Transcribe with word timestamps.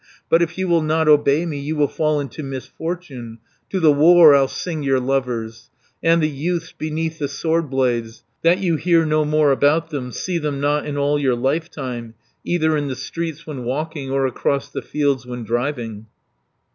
"But 0.29 0.41
if 0.41 0.57
you 0.57 0.67
will 0.67 0.81
not 0.81 1.07
obey 1.07 1.45
me, 1.45 1.59
You 1.59 1.75
will 1.75 1.87
fall 1.87 2.19
into 2.19 2.41
misfortune; 2.41 3.37
To 3.69 3.79
the 3.79 3.91
war 3.91 4.33
I'll 4.33 4.47
sing 4.47 4.81
your 4.81 4.99
lovers, 4.99 5.69
And 6.01 6.23
the 6.23 6.27
youths 6.27 6.71
beneath 6.75 7.19
the 7.19 7.27
sword 7.27 7.69
blades, 7.69 8.23
That 8.41 8.57
you 8.57 8.77
hear 8.77 9.05
no 9.05 9.25
more 9.25 9.51
about 9.51 9.91
them, 9.91 10.11
See 10.11 10.39
them 10.39 10.59
not 10.59 10.87
in 10.87 10.97
all 10.97 11.19
your 11.19 11.35
lifetime, 11.35 12.15
220 12.47 12.53
Either 12.55 12.77
in 12.77 12.87
the 12.87 12.95
streets 12.95 13.45
when 13.45 13.63
walking. 13.63 14.09
Or 14.09 14.25
across 14.25 14.69
the 14.69 14.81
fields 14.81 15.27
when 15.27 15.43
driving." 15.43 16.07